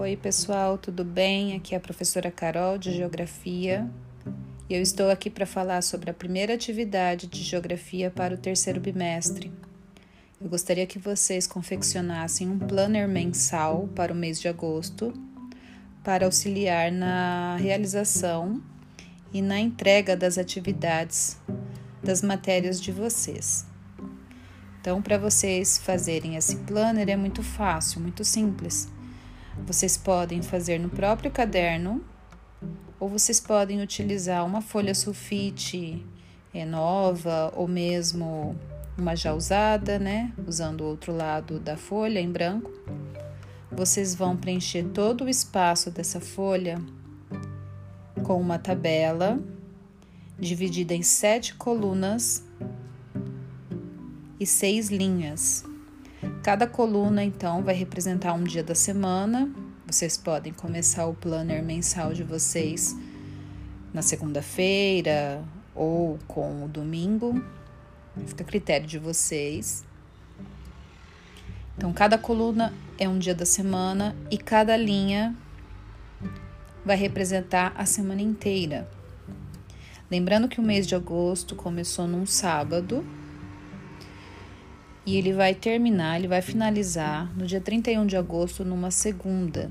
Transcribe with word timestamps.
Oi, 0.00 0.16
pessoal, 0.16 0.78
tudo 0.78 1.04
bem? 1.04 1.54
Aqui 1.54 1.74
é 1.74 1.76
a 1.76 1.80
professora 1.80 2.30
Carol 2.30 2.78
de 2.78 2.90
Geografia 2.90 3.86
e 4.66 4.72
eu 4.72 4.80
estou 4.80 5.10
aqui 5.10 5.28
para 5.28 5.44
falar 5.44 5.82
sobre 5.82 6.08
a 6.10 6.14
primeira 6.14 6.54
atividade 6.54 7.26
de 7.26 7.42
Geografia 7.42 8.10
para 8.10 8.34
o 8.34 8.38
terceiro 8.38 8.80
bimestre. 8.80 9.52
Eu 10.40 10.48
gostaria 10.48 10.86
que 10.86 10.98
vocês 10.98 11.46
confeccionassem 11.46 12.48
um 12.48 12.58
planner 12.58 13.06
mensal 13.06 13.90
para 13.94 14.10
o 14.10 14.16
mês 14.16 14.40
de 14.40 14.48
agosto 14.48 15.12
para 16.02 16.24
auxiliar 16.24 16.90
na 16.90 17.56
realização 17.56 18.58
e 19.34 19.42
na 19.42 19.60
entrega 19.60 20.16
das 20.16 20.38
atividades 20.38 21.36
das 22.02 22.22
matérias 22.22 22.80
de 22.80 22.90
vocês. 22.90 23.66
Então, 24.80 25.02
para 25.02 25.18
vocês 25.18 25.76
fazerem 25.76 26.36
esse 26.36 26.56
planner 26.56 27.10
é 27.10 27.16
muito 27.16 27.42
fácil, 27.42 28.00
muito 28.00 28.24
simples. 28.24 28.88
Vocês 29.66 29.96
podem 29.96 30.42
fazer 30.42 30.78
no 30.78 30.88
próprio 30.88 31.30
caderno 31.30 32.04
ou 32.98 33.08
vocês 33.08 33.40
podem 33.40 33.80
utilizar 33.80 34.44
uma 34.44 34.60
folha 34.60 34.94
sulfite 34.94 36.04
é, 36.52 36.64
nova 36.64 37.52
ou 37.54 37.66
mesmo 37.66 38.56
uma 38.98 39.16
já 39.16 39.32
usada, 39.32 39.98
né? 39.98 40.32
Usando 40.46 40.82
o 40.82 40.86
outro 40.86 41.16
lado 41.16 41.58
da 41.58 41.76
folha 41.76 42.20
em 42.20 42.30
branco. 42.30 42.70
Vocês 43.70 44.14
vão 44.14 44.36
preencher 44.36 44.84
todo 44.92 45.24
o 45.24 45.28
espaço 45.28 45.90
dessa 45.90 46.20
folha 46.20 46.78
com 48.22 48.40
uma 48.40 48.58
tabela 48.58 49.38
dividida 50.38 50.94
em 50.94 51.02
sete 51.02 51.54
colunas 51.54 52.44
e 54.38 54.46
seis 54.46 54.88
linhas. 54.88 55.69
Cada 56.42 56.66
coluna, 56.66 57.24
então, 57.24 57.62
vai 57.62 57.74
representar 57.74 58.34
um 58.34 58.44
dia 58.44 58.62
da 58.62 58.74
semana. 58.74 59.50
Vocês 59.86 60.18
podem 60.18 60.52
começar 60.52 61.06
o 61.06 61.14
planner 61.14 61.62
mensal 61.62 62.12
de 62.12 62.22
vocês 62.22 62.94
na 63.92 64.02
segunda-feira 64.02 65.42
ou 65.74 66.18
com 66.28 66.64
o 66.64 66.68
domingo. 66.68 67.42
Fica 68.26 68.44
a 68.44 68.46
critério 68.46 68.86
de 68.86 68.98
vocês. 68.98 69.84
Então, 71.76 71.92
cada 71.92 72.18
coluna 72.18 72.74
é 72.98 73.08
um 73.08 73.18
dia 73.18 73.34
da 73.34 73.46
semana 73.46 74.14
e 74.30 74.36
cada 74.36 74.76
linha 74.76 75.34
vai 76.84 76.96
representar 76.96 77.72
a 77.76 77.86
semana 77.86 78.20
inteira. 78.20 78.86
Lembrando 80.10 80.48
que 80.48 80.60
o 80.60 80.62
mês 80.62 80.86
de 80.86 80.94
agosto 80.94 81.54
começou 81.54 82.06
num 82.06 82.26
sábado 82.26 83.04
e 85.06 85.16
ele 85.16 85.32
vai 85.32 85.54
terminar, 85.54 86.18
ele 86.18 86.28
vai 86.28 86.42
finalizar 86.42 87.30
no 87.36 87.46
dia 87.46 87.60
31 87.60 88.06
de 88.06 88.16
agosto, 88.16 88.64
numa 88.64 88.90
segunda. 88.90 89.70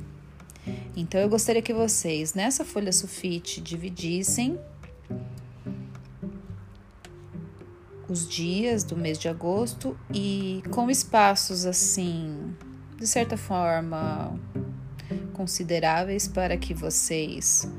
Então 0.95 1.19
eu 1.19 1.29
gostaria 1.29 1.61
que 1.61 1.73
vocês, 1.73 2.33
nessa 2.33 2.65
folha 2.65 2.91
sulfite, 2.91 3.61
dividissem 3.61 4.59
os 8.09 8.27
dias 8.27 8.83
do 8.83 8.97
mês 8.97 9.19
de 9.19 9.29
agosto 9.29 9.97
e 10.13 10.63
com 10.71 10.89
espaços 10.89 11.65
assim, 11.65 12.53
de 12.97 13.05
certa 13.05 13.37
forma, 13.37 14.37
consideráveis 15.33 16.27
para 16.27 16.57
que 16.57 16.73
vocês 16.73 17.71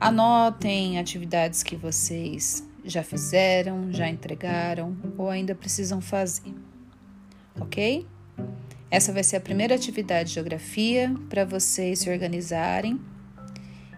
anotem 0.00 0.98
atividades 0.98 1.62
que 1.62 1.76
vocês 1.76 2.66
já 2.84 3.02
fizeram, 3.02 3.92
já 3.92 4.08
entregaram 4.08 4.96
ou 5.16 5.30
ainda 5.30 5.54
precisam 5.54 6.00
fazer. 6.00 6.54
Ok? 7.60 8.06
Essa 8.90 9.12
vai 9.12 9.24
ser 9.24 9.36
a 9.36 9.40
primeira 9.40 9.74
atividade 9.74 10.28
de 10.28 10.34
geografia 10.34 11.14
para 11.28 11.44
vocês 11.44 12.00
se 12.00 12.10
organizarem 12.10 13.00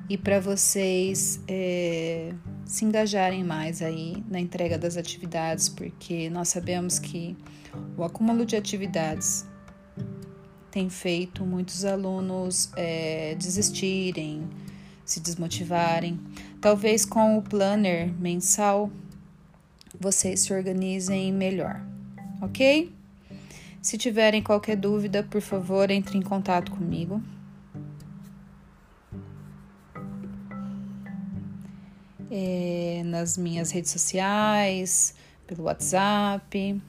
e 0.08 0.16
para 0.16 0.38
vocês 0.40 1.40
é, 1.48 2.32
se 2.64 2.84
engajarem 2.84 3.42
mais 3.42 3.82
aí 3.82 4.24
na 4.28 4.38
entrega 4.38 4.78
das 4.78 4.96
atividades, 4.96 5.68
porque 5.68 6.30
nós 6.30 6.48
sabemos 6.48 6.98
que 6.98 7.36
o 7.96 8.04
acúmulo 8.04 8.46
de 8.46 8.56
atividades 8.56 9.44
tem 10.70 10.88
feito 10.88 11.44
muitos 11.44 11.84
alunos 11.84 12.70
é, 12.76 13.34
desistirem, 13.34 14.48
se 15.04 15.20
desmotivarem. 15.20 16.20
Talvez 16.60 17.04
com 17.04 17.38
o 17.38 17.42
planner 17.42 18.12
mensal 18.18 18.90
vocês 19.98 20.40
se 20.40 20.52
organizem 20.52 21.32
melhor, 21.32 21.80
ok? 22.40 22.92
Se 23.80 23.96
tiverem 23.96 24.42
qualquer 24.42 24.76
dúvida, 24.76 25.22
por 25.22 25.40
favor, 25.40 25.90
entre 25.90 26.18
em 26.18 26.22
contato 26.22 26.72
comigo. 26.72 27.22
É, 32.30 33.02
nas 33.04 33.38
minhas 33.38 33.70
redes 33.70 33.92
sociais, 33.92 35.14
pelo 35.46 35.64
WhatsApp, 35.64 36.82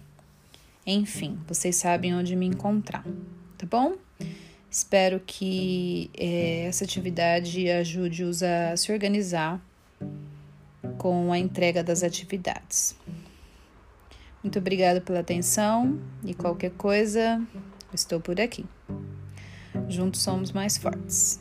enfim, 0.85 1.37
vocês 1.47 1.75
sabem 1.75 2.15
onde 2.15 2.35
me 2.35 2.47
encontrar, 2.47 3.05
tá 3.57 3.67
bom? 3.69 3.95
Espero 4.69 5.21
que 5.25 6.09
é, 6.17 6.65
essa 6.65 6.83
atividade 6.83 7.69
ajude-os 7.69 8.43
a 8.43 8.75
se 8.75 8.91
organizar 8.91 9.61
com 10.97 11.31
a 11.31 11.39
entrega 11.39 11.83
das 11.83 12.03
atividades. 12.03 12.95
Muito 14.43 14.59
obrigada 14.59 15.01
pela 15.01 15.19
atenção 15.19 15.99
e 16.23 16.33
qualquer 16.33 16.71
coisa, 16.71 17.41
estou 17.93 18.19
por 18.19 18.39
aqui. 18.39 18.65
Juntos 19.87 20.21
somos 20.21 20.51
mais 20.51 20.77
fortes. 20.77 21.39